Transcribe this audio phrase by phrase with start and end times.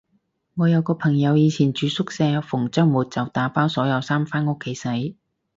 [0.55, 5.15] 我有個朋友以前住宿舍，逢周末就打包所有衫返屋企洗